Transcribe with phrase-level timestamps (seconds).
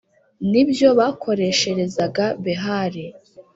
[0.49, 3.05] nibyo bakoresherezaga Behali.